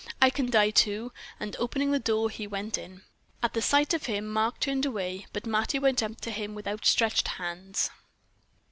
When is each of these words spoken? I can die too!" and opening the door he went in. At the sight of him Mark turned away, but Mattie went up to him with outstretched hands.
I 0.19 0.31
can 0.31 0.49
die 0.49 0.71
too!" 0.71 1.11
and 1.39 1.55
opening 1.59 1.91
the 1.91 1.99
door 1.99 2.31
he 2.31 2.47
went 2.47 2.75
in. 2.75 3.03
At 3.43 3.53
the 3.53 3.61
sight 3.61 3.93
of 3.93 4.07
him 4.07 4.25
Mark 4.27 4.59
turned 4.59 4.83
away, 4.83 5.27
but 5.31 5.45
Mattie 5.45 5.77
went 5.77 6.01
up 6.01 6.19
to 6.21 6.31
him 6.31 6.55
with 6.55 6.65
outstretched 6.67 7.27
hands. 7.27 7.91